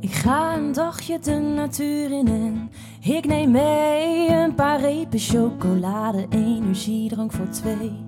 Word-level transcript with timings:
Ik 0.00 0.14
ga 0.14 0.56
een 0.56 0.72
dagje 0.72 1.18
de 1.18 1.34
natuur 1.34 2.10
in 2.10 2.26
en 2.28 2.70
ik 3.14 3.26
neem 3.26 3.50
mee 3.50 4.28
een 4.28 4.54
paar 4.54 4.80
repen 4.80 5.18
chocolade, 5.18 6.26
energiedrank 6.30 7.32
voor 7.32 7.48
twee. 7.48 8.06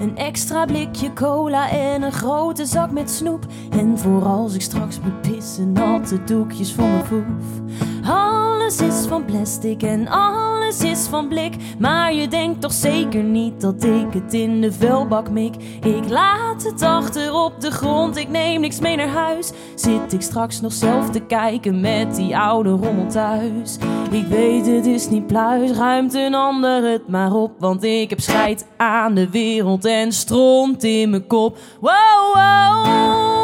Een 0.00 0.16
extra 0.16 0.64
blikje 0.64 1.12
cola 1.12 1.70
en 1.70 2.02
een 2.02 2.12
grote 2.12 2.66
zak 2.66 2.90
met 2.90 3.10
snoep. 3.10 3.46
En 3.70 3.98
voor 3.98 4.24
als 4.24 4.54
ik 4.54 4.60
straks 4.60 5.00
moet 5.00 5.20
pissen, 5.20 5.72
natte 5.72 6.24
doekjes 6.24 6.72
voor 6.72 6.88
mijn 6.88 7.04
voef. 7.04 7.62
Alles 8.64 8.80
is 8.80 9.06
van 9.06 9.24
plastic 9.24 9.82
en 9.82 10.08
alles 10.08 10.80
is 10.80 11.06
van 11.06 11.28
blik. 11.28 11.54
Maar 11.78 12.14
je 12.14 12.28
denkt 12.28 12.60
toch 12.60 12.72
zeker 12.72 13.22
niet 13.22 13.60
dat 13.60 13.84
ik 13.84 14.06
het 14.12 14.34
in 14.34 14.60
de 14.60 14.72
vuilbak 14.72 15.30
mik. 15.30 15.54
Ik 15.82 16.08
laat 16.08 16.62
het 16.62 16.82
achter 16.82 17.34
op 17.34 17.60
de 17.60 17.70
grond, 17.70 18.16
ik 18.16 18.28
neem 18.28 18.60
niks 18.60 18.80
mee 18.80 18.96
naar 18.96 19.08
huis. 19.08 19.52
Zit 19.74 20.12
ik 20.12 20.20
straks 20.20 20.60
nog 20.60 20.72
zelf 20.72 21.10
te 21.10 21.20
kijken 21.20 21.80
met 21.80 22.16
die 22.16 22.36
oude 22.36 22.70
rommel 22.70 23.06
thuis. 23.06 23.78
Ik 24.10 24.26
weet 24.26 24.66
het 24.66 24.86
is 24.86 25.08
niet 25.08 25.26
pluis, 25.26 25.70
ruimt 25.70 26.14
een 26.14 26.34
ander 26.34 26.90
het 26.90 27.08
maar 27.08 27.32
op. 27.32 27.52
Want 27.58 27.82
ik 27.82 28.10
heb 28.10 28.20
scheid 28.20 28.66
aan 28.76 29.14
de 29.14 29.30
wereld 29.30 29.84
en 29.84 30.12
stront 30.12 30.84
in 30.84 31.10
mijn 31.10 31.26
kop. 31.26 31.58
Wow, 31.80 32.34
wow, 32.34 33.43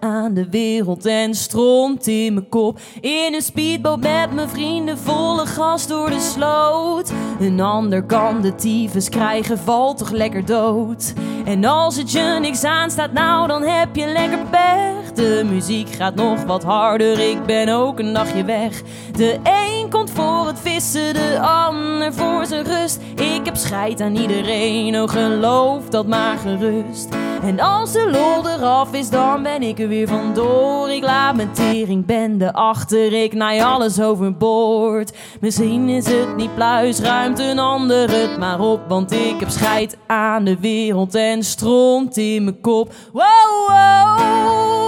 aan 0.00 0.34
de 0.34 0.48
wereld 0.50 1.06
en 1.06 1.34
stront 1.34 2.06
in 2.06 2.34
mijn 2.34 2.48
kop. 2.48 2.78
In 3.00 3.34
een 3.34 3.42
speedboot 3.42 4.00
met 4.00 4.32
mijn 4.32 4.48
vrienden, 4.48 4.98
volle 4.98 5.46
gas 5.46 5.86
door 5.86 6.10
de 6.10 6.20
sloot. 6.20 7.12
Een 7.40 7.60
ander 7.60 8.04
kan 8.04 8.40
de 8.40 8.54
tyfus 8.54 9.08
krijgen, 9.08 9.58
valt 9.58 9.98
toch 9.98 10.10
lekker 10.10 10.44
dood. 10.44 11.12
En 11.44 11.64
als 11.64 11.96
het 11.96 12.12
je 12.12 12.38
niks 12.40 12.64
aanstaat, 12.64 13.12
nou 13.12 13.46
dan 13.46 13.62
heb 13.62 13.96
je 13.96 14.06
lekker 14.06 14.38
pech. 14.50 15.12
De 15.14 15.42
muziek 15.50 15.88
gaat 15.88 16.14
nog 16.14 16.44
wat 16.44 16.62
harder, 16.62 17.18
ik 17.18 17.46
ben 17.46 17.68
ook 17.68 17.98
een 17.98 18.12
nachtje 18.12 18.44
weg. 18.44 18.82
De 19.12 19.38
een 19.42 19.90
komt 19.90 20.10
voor 20.10 20.46
het 20.46 20.58
vissen, 20.60 21.14
de 21.14 21.38
ander 21.40 22.14
voor 22.14 22.46
zijn 22.46 22.64
rust. 22.64 23.00
Ik 23.14 23.40
heb 23.44 23.56
scheid 23.56 24.00
aan 24.00 24.16
iedereen, 24.16 25.00
oh 25.00 25.08
geloof 25.08 25.88
dat 25.88 26.06
maar 26.06 26.38
gerust. 26.38 27.25
En 27.42 27.60
als 27.60 27.92
de 27.92 28.10
lol 28.10 28.50
eraf 28.50 28.92
is, 28.92 29.10
dan 29.10 29.42
ben 29.42 29.62
ik 29.62 29.78
er 29.78 29.88
weer 29.88 30.08
vandoor. 30.08 30.90
Ik 30.90 31.02
laat 31.02 31.36
mijn 31.36 31.52
teringbende 31.52 32.52
achter, 32.52 33.12
ik 33.12 33.34
naai 33.34 33.60
alles 33.60 34.00
overboord. 34.00 35.12
Misschien 35.40 35.88
is 35.88 36.06
het 36.06 36.36
niet 36.36 36.54
pluis, 36.54 37.00
ruimt 37.00 37.38
een 37.38 37.58
ander 37.58 38.10
het 38.10 38.38
maar 38.38 38.60
op. 38.60 38.80
Want 38.88 39.12
ik 39.12 39.40
heb 39.40 39.48
scheid 39.48 39.96
aan 40.06 40.44
de 40.44 40.56
wereld 40.60 41.14
en 41.14 41.42
stront 41.42 42.16
in 42.16 42.44
mijn 42.44 42.60
kop. 42.60 42.92
Wow, 43.12 43.24
wow, 43.66 44.85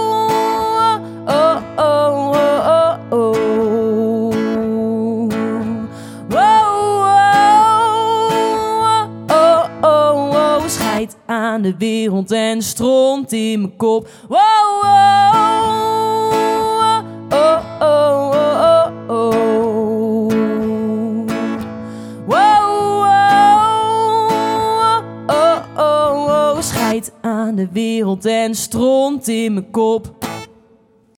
scheid 10.99 11.17
aan 11.25 11.61
de 11.61 11.75
wereld 11.77 12.31
en 12.31 12.61
stront 12.61 13.31
in 13.31 13.61
mijn 13.61 13.75
kop. 13.75 14.09
Wow, 14.27 14.39
wow, 14.81 15.33
oh, 16.33 17.03
oh, 17.29 17.61
oh, 17.79 18.33
oh, 18.61 18.91
oh. 19.07 20.31
Wow, 22.25 22.99
wow, 23.01 23.71
oh, 25.27 25.57
oh, 25.77 26.25
oh, 26.27 26.61
scheid 26.61 27.11
aan 27.21 27.55
de 27.55 27.67
wereld 27.71 28.25
en 28.25 28.55
stront 28.55 29.27
in 29.27 29.53
mijn 29.53 29.71
kop. 29.71 30.18